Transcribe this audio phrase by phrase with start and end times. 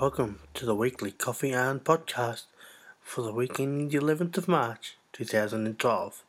[0.00, 2.44] Welcome to the weekly Coffee Yarn podcast
[3.02, 6.24] for the weekend the 11th of March 2012.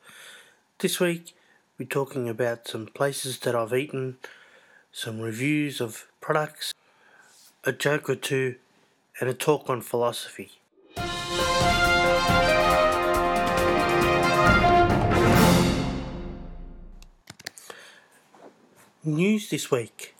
[0.79, 1.33] This week
[1.79, 4.17] we're talking about some places that I've eaten,
[4.91, 6.73] some reviews of products,
[7.63, 8.55] a joke or two,
[9.21, 10.51] and a talk on philosophy.
[19.05, 20.13] News this week.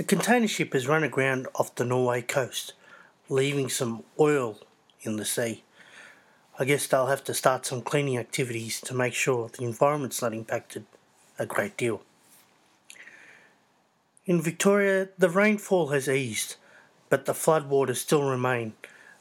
[0.00, 2.72] A container ship has run aground off the Norway coast,
[3.28, 4.60] leaving some oil
[5.02, 5.64] in the sea.
[6.56, 10.32] I guess they'll have to start some cleaning activities to make sure the environment's not
[10.32, 10.86] impacted
[11.36, 12.02] a great deal.
[14.24, 16.54] In Victoria, the rainfall has eased,
[17.08, 18.74] but the floodwaters still remain.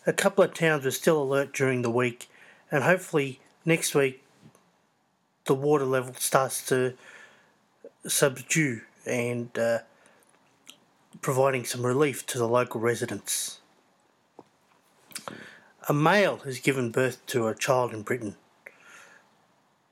[0.06, 2.30] A couple of towns were still alert during the week,
[2.70, 4.24] and hopefully next week
[5.46, 6.94] the water level starts to
[8.06, 9.80] subdue and uh,
[11.22, 13.60] providing some relief to the local residents.
[15.90, 18.36] A male has given birth to a child in Britain.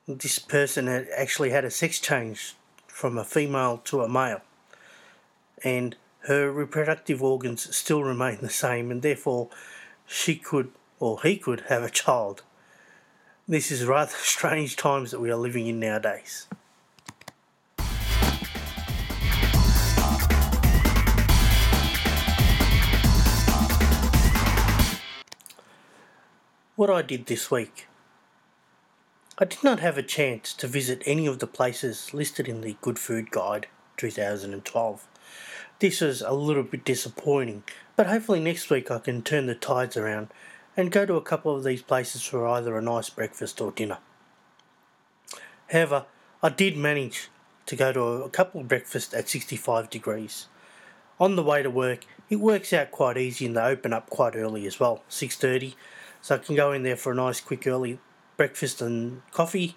[0.08, 2.56] This person had actually had a sex change
[2.88, 4.42] from a female to a male,
[5.64, 5.96] and
[6.28, 9.50] her reproductive organs still remain the same, and therefore
[10.06, 12.44] she could or he could have a child.
[13.48, 16.48] This is rather strange times that we are living in nowadays.
[26.76, 27.88] What I did this week.
[29.38, 32.76] I did not have a chance to visit any of the places listed in the
[32.82, 35.08] Good Food Guide 2012.
[35.80, 37.64] This was a little bit disappointing,
[37.96, 40.28] but hopefully next week I can turn the tides around
[40.76, 44.00] and go to a couple of these places for either a nice breakfast or dinner.
[45.72, 46.08] However,
[46.44, 47.30] I did manage
[47.68, 50.48] to go to a couple of breakfasts at 65 degrees.
[51.22, 54.36] On the way to work, it works out quite easy and they open up quite
[54.36, 55.76] early as well, 6:30
[56.26, 58.00] so I can go in there for a nice, quick, early
[58.36, 59.76] breakfast and coffee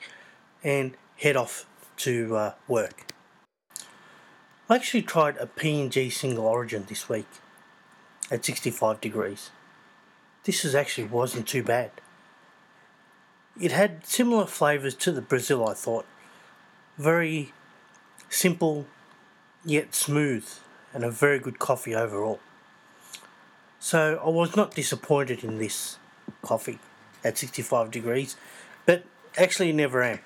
[0.64, 1.66] and head off
[1.98, 3.12] to uh, work.
[4.70, 7.26] I actually tried a PNG single origin this week
[8.31, 9.50] at 65 degrees.
[10.44, 11.91] This was actually wasn't too bad.
[13.60, 16.06] It had similar flavours to the Brazil, I thought.
[16.97, 17.53] Very
[18.31, 18.87] simple
[19.66, 20.48] yet smooth
[20.94, 22.41] and a very good coffee overall.
[23.78, 25.98] So I was not disappointed in this
[26.42, 26.78] coffee
[27.24, 28.36] at 65 degrees,
[28.86, 29.04] but
[29.36, 30.20] actually never am.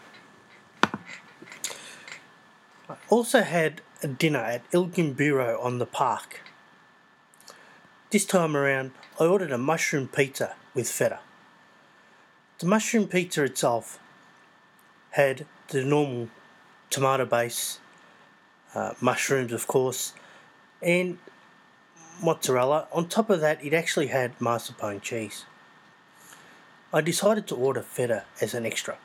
[2.89, 6.41] I also had a dinner at Il Gambero on the park.
[8.11, 11.21] This time around, I ordered a mushroom pizza with feta.
[12.59, 13.99] The mushroom pizza itself
[15.13, 16.29] had the normal
[16.91, 17.79] tomato base,
[18.75, 20.13] uh, mushrooms, of course,
[20.83, 21.19] and
[22.23, 22.89] mozzarella.
[22.93, 25.45] On top of that, it actually had mascarpone cheese.
[26.95, 28.99] I decided to order feta as an extra.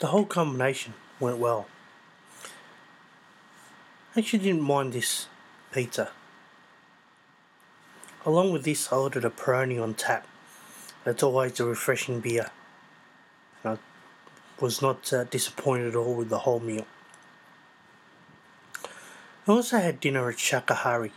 [0.00, 1.66] The whole combination went well.
[4.14, 5.28] I actually didn't mind this
[5.72, 6.10] pizza.
[8.26, 10.26] Along with this, I ordered a Peroni on tap.
[11.04, 12.50] That's always a refreshing beer.
[13.64, 16.86] And I was not uh, disappointed at all with the whole meal.
[19.48, 21.12] I also had dinner at Shakahari.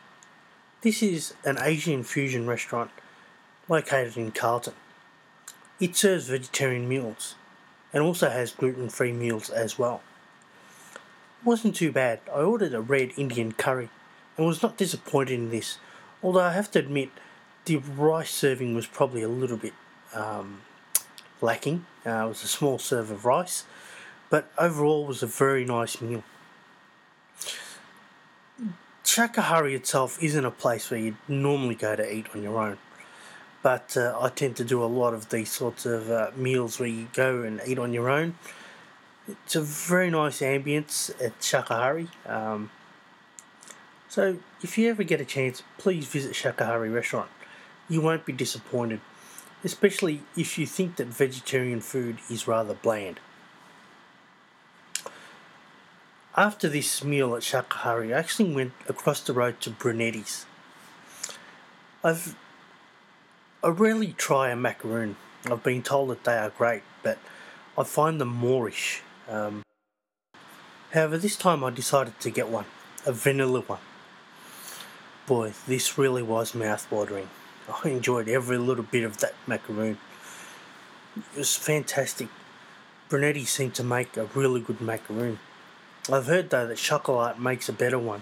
[0.82, 2.92] This is an Asian fusion restaurant
[3.68, 4.76] located in Carlton.
[5.80, 7.36] It serves vegetarian meals
[7.94, 10.02] and also has gluten free meals as well.
[10.94, 12.20] It wasn't too bad.
[12.28, 13.90] I ordered a red Indian curry
[14.38, 15.78] and was not disappointed in this,
[16.22, 17.12] although I have to admit
[17.64, 19.74] the rice serving was probably a little bit
[20.14, 20.62] um,
[21.42, 21.86] lacking.
[22.06, 23.64] Uh, it was a small serve of rice,
[24.30, 26.24] but overall was a very nice meal.
[29.06, 32.78] Shakahari itself isn't a place where you'd normally go to eat on your own
[33.62, 36.90] but uh, I tend to do a lot of these sorts of uh, meals where
[36.90, 38.36] you go and eat on your own.
[39.28, 42.08] It's a very nice ambience at Shakahari.
[42.28, 42.72] Um,
[44.08, 47.30] so if you ever get a chance, please visit Shakahari restaurant.
[47.88, 49.02] You won't be disappointed,
[49.64, 53.20] especially if you think that vegetarian food is rather bland.
[56.36, 60.46] After this meal at Shakahari, I actually went across the road to Brunetti's.
[62.04, 62.36] I've
[63.62, 65.18] I rarely try a macaroon.
[65.52, 67.18] I've been told that they are great, but
[67.78, 69.02] I find them moorish.
[69.28, 69.64] Um,
[70.92, 72.66] however, this time I decided to get one,
[73.06, 73.80] a vanilla one.
[75.28, 77.30] Boy, this really was mouth-watering.
[77.84, 79.98] I enjoyed every little bit of that macaroon.
[81.18, 82.30] It was fantastic.
[83.10, 85.40] Brunetti seemed to make a really good macaroon.
[86.10, 88.22] I've heard though that Chocolat makes a better one,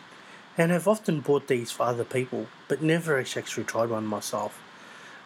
[0.57, 4.63] and have often bought these for other people, but never actually tried one myself.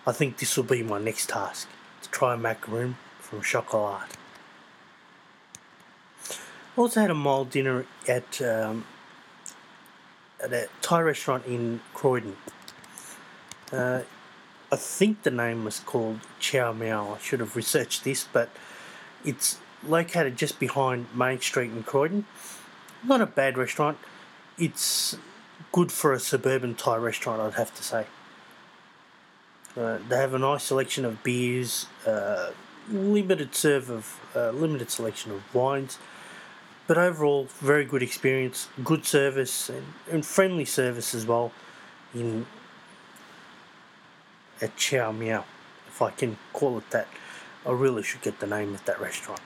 [0.06, 1.68] I think this will be my next task
[2.02, 4.10] to try a macaroon from Chocolat.
[6.30, 8.86] I also had a mild dinner at um,
[10.42, 12.36] at a Thai restaurant in Croydon.
[13.72, 14.02] Uh,
[14.72, 17.14] I think the name was called Chow Miao.
[17.14, 18.50] I should have researched this, but
[19.24, 22.26] it's located just behind Main Street in Croydon.
[23.04, 23.98] Not a bad restaurant.
[24.58, 25.18] It's
[25.72, 28.06] good for a suburban Thai restaurant, I'd have to say.
[29.78, 32.52] Uh, they have a nice selection of beers, uh,
[32.90, 35.98] limited serve of uh, limited selection of wines,
[36.88, 41.52] but overall very good experience, good service and, and friendly service as well.
[42.14, 42.46] In
[44.62, 45.46] at Chow Miao,
[45.88, 47.08] if I can call it that.
[47.66, 49.42] I really should get the name of that restaurant.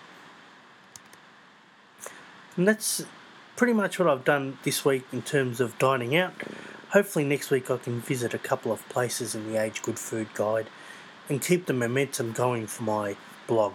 [2.55, 3.05] And that's
[3.55, 6.33] pretty much what I've done this week in terms of dining out.
[6.95, 10.29] Hopefully, next week I can visit a couple of places in the Age Good Food
[10.33, 10.67] Guide
[11.27, 13.73] and keep the momentum going for my blog.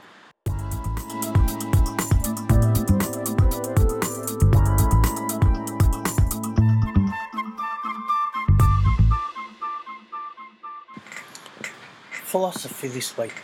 [12.11, 13.35] philosophy this week.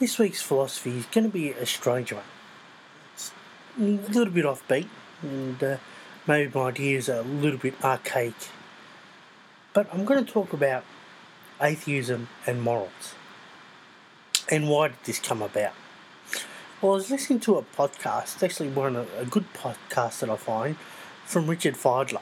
[0.00, 2.24] This week's philosophy is going to be a strange one.
[3.14, 3.30] It's
[3.78, 4.88] a little bit offbeat,
[5.22, 5.76] and uh,
[6.26, 8.34] maybe my ideas are a little bit archaic.
[9.72, 10.84] But I'm going to talk about
[11.60, 13.14] atheism and morals.
[14.50, 15.72] And why did this come about?
[16.80, 20.76] Well, I was listening to a podcast, actually one a good podcast that I find,
[21.24, 22.20] from Richard Fidler,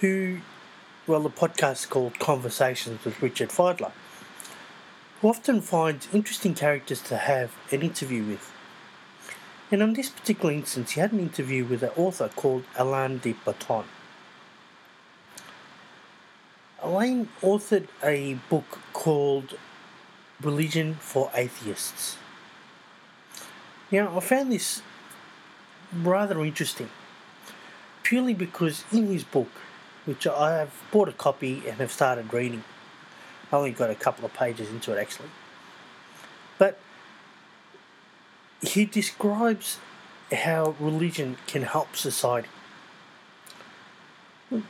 [0.00, 0.38] who
[1.06, 3.92] well, the podcast is called Conversations with Richard Fidler,
[5.20, 8.52] who often finds interesting characters to have an interview with.
[9.70, 13.32] And on this particular instance, he had an interview with an author called Alain de
[13.32, 13.84] Botton.
[16.80, 19.58] Alain authored a book called
[20.40, 22.16] Religion for Atheists.
[23.90, 24.82] Now, I found this
[25.92, 26.90] rather interesting,
[28.02, 29.50] purely because in his book,
[30.04, 32.62] which I have bought a copy and have started reading.
[33.50, 35.30] I only got a couple of pages into it actually.
[36.58, 36.78] But
[38.76, 39.78] he describes
[40.30, 42.48] how religion can help society.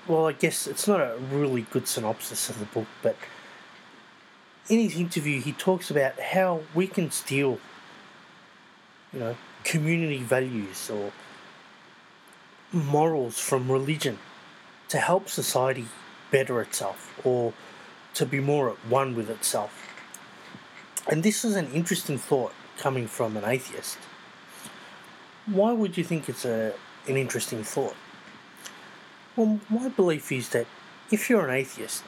[0.06, 3.16] Well, I guess it's not a really good synopsis of the book, but
[4.68, 7.58] in his interview, he talks about how we can steal,
[9.12, 11.10] you know, community values or
[12.72, 14.18] morals from religion
[14.88, 15.86] to help society
[16.30, 17.52] better itself or
[18.14, 19.82] to be more at one with itself.
[21.08, 23.98] And this is an interesting thought coming from an atheist.
[25.46, 26.74] Why would you think it's a,
[27.06, 27.94] an interesting thought?
[29.36, 30.66] Well, my belief is that
[31.10, 32.02] if you're an atheist,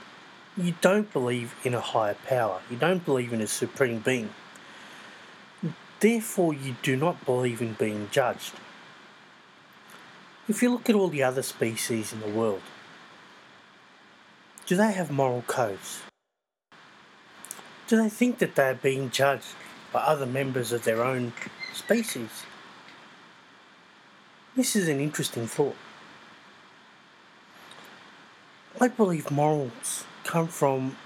[0.56, 4.30] you don't believe in a higher power, you don't believe in a supreme being.
[6.00, 8.54] Therefore, you do not believe in being judged.
[10.48, 12.62] If you look at all the other species in the world,
[14.66, 16.00] do they have moral codes?
[17.86, 19.54] Do they think that they are being judged
[19.92, 21.32] by other members of their own
[21.72, 22.44] species?
[24.56, 25.76] This is an interesting thought.
[28.80, 30.96] I believe morals come from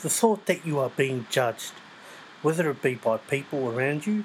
[0.00, 1.72] the thought that you are being judged,
[2.42, 4.24] whether it be by people around you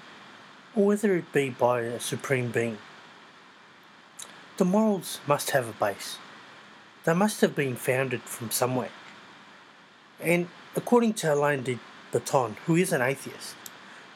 [0.75, 2.77] or whether it be by a supreme being.
[4.57, 6.17] The morals must have a base.
[7.05, 8.91] They must have been founded from somewhere.
[10.19, 11.79] And according to Alain de
[12.13, 13.55] Botton, who is an atheist,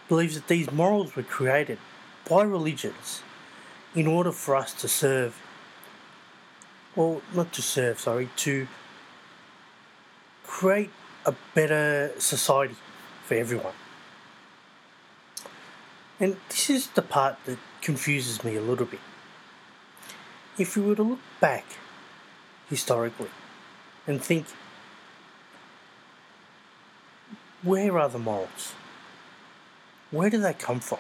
[0.08, 1.80] believes that these morals were created
[2.30, 3.24] by religions
[3.96, 5.42] in order for us to serve,
[6.96, 8.68] well, not to serve, sorry, to
[10.46, 10.92] create
[11.26, 12.76] a better society
[13.26, 13.74] for everyone.
[16.20, 19.00] And this is the part that confuses me a little bit
[20.58, 21.66] if we were to look back
[22.70, 23.30] historically
[24.08, 24.48] and think
[27.64, 28.74] where are the morals?
[30.12, 31.00] Where do they come from?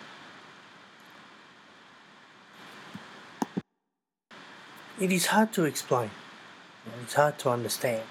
[4.99, 6.09] It is hard to explain.
[7.03, 8.03] It's hard to understand.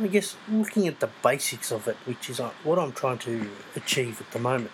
[0.00, 3.48] I guess looking at the basics of it, which is uh, what I'm trying to
[3.76, 4.72] achieve at the moment,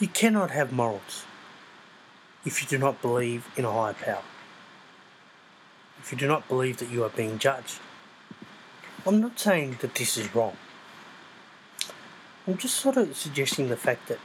[0.00, 1.24] you cannot have morals
[2.44, 4.22] if you do not believe in a higher power,
[6.00, 7.78] if you do not believe that you are being judged.
[9.06, 10.56] I'm not saying that this is wrong.
[12.44, 14.18] I'm just sort of suggesting the fact that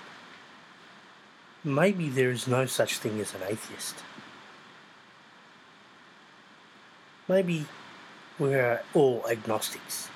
[1.64, 3.98] maybe there is no such thing as an atheist.
[7.28, 7.68] Maybe
[8.40, 10.10] we're all agnostics.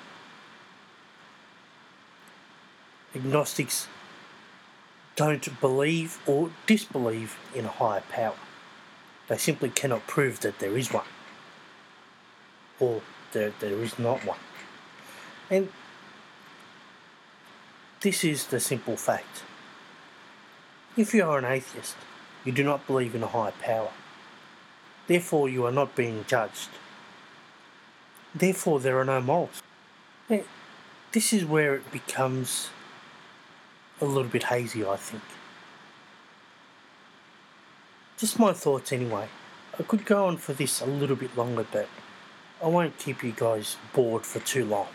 [3.14, 3.86] Agnostics
[5.14, 8.34] don't believe or disbelieve in a higher power.
[9.28, 11.06] They simply cannot prove that there is one
[12.80, 13.00] or
[13.32, 14.38] there, there is not one.
[15.50, 15.70] And
[18.00, 19.42] this is the simple fact.
[20.96, 21.96] If you are an atheist,
[22.44, 23.90] you do not believe in a higher power.
[25.06, 26.70] Therefore, you are not being judged.
[28.34, 29.62] Therefore, there are no morals.
[31.12, 32.70] This is where it becomes
[34.00, 35.22] a little bit hazy, I think.
[38.18, 39.28] Just my thoughts anyway.
[39.78, 41.88] I could go on for this a little bit longer, but
[42.62, 44.88] I won't keep you guys bored for too long.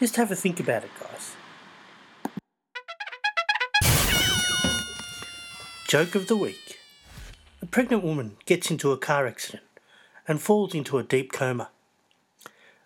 [0.00, 1.34] Just have a think about it, guys.
[5.88, 6.78] Joke of the week.
[7.60, 9.64] A pregnant woman gets into a car accident
[10.28, 11.70] and falls into a deep coma.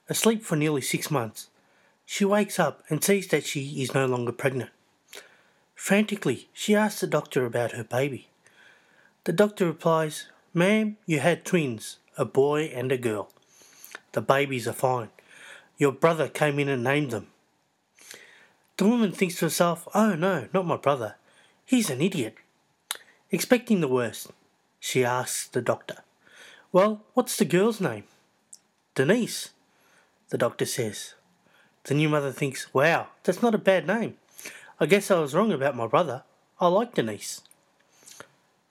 [0.08, 1.48] Asleep for nearly six months,
[2.06, 4.70] she wakes up and sees that she is no longer pregnant.
[5.74, 8.28] Frantically, she asks the doctor about her baby.
[9.24, 13.30] The doctor replies, Ma'am, you had twins, a boy and a girl.
[14.12, 15.10] The babies are fine.
[15.82, 17.26] Your brother came in and named them.
[18.76, 21.16] The woman thinks to herself, Oh no, not my brother.
[21.66, 22.36] He's an idiot.
[23.32, 24.30] Expecting the worst,
[24.78, 26.04] she asks the doctor,
[26.70, 28.04] Well, what's the girl's name?
[28.94, 29.50] Denise,
[30.28, 31.14] the doctor says.
[31.82, 34.18] The new mother thinks, Wow, that's not a bad name.
[34.78, 36.22] I guess I was wrong about my brother.
[36.60, 37.40] I like Denise.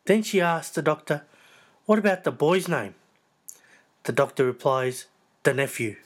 [0.06, 1.24] Then she asks the doctor,
[1.88, 2.96] What about the boy's name?
[4.04, 5.08] The doctor replies,
[5.44, 5.98] The nephew.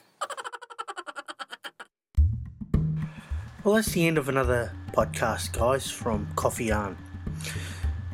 [3.66, 6.96] Well, that's the end of another podcast, guys, from Coffee Yarn.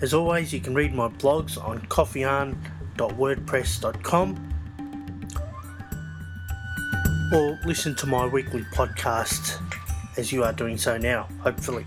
[0.01, 4.55] As always, you can read my blogs on coffeeyarn.wordpress.com
[7.35, 9.61] or listen to my weekly podcast
[10.17, 11.85] as you are doing so now, hopefully.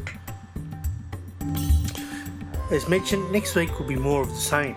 [2.71, 4.75] As mentioned, next week will be more of the same.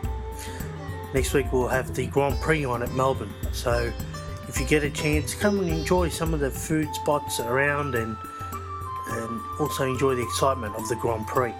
[1.12, 3.92] Next week we'll have the Grand Prix on at Melbourne, so
[4.48, 8.16] if you get a chance, come and enjoy some of the food spots around and
[9.58, 11.54] also enjoy the excitement of the Grand Prix.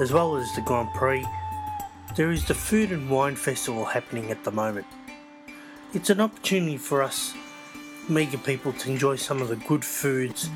[0.00, 1.26] As well as the Grand Prix,
[2.16, 4.86] there is the Food and Wine Festival happening at the moment.
[5.94, 7.34] It's an opportunity for us
[8.08, 10.48] meager people to enjoy some of the good foods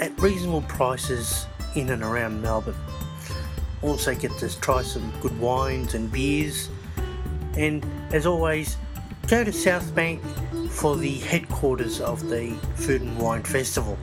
[0.00, 2.74] at reasonable prices in and around Melbourne.
[3.82, 6.68] Also get to try some good wines and beers
[7.56, 8.76] and as always
[9.28, 10.22] go to South Bank
[10.70, 13.98] for the headquarters of the Food and Wine Festival.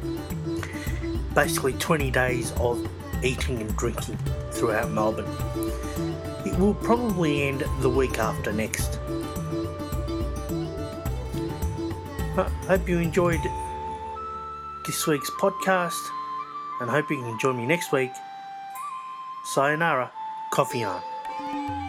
[1.33, 2.87] Basically, 20 days of
[3.23, 4.17] eating and drinking
[4.51, 5.25] throughout Melbourne.
[6.45, 8.99] It will probably end the week after next.
[12.37, 13.41] I hope you enjoyed
[14.85, 15.99] this week's podcast
[16.79, 18.11] and hope you can join me next week.
[19.53, 20.11] Sayonara,
[20.51, 21.88] Coffee Yarn.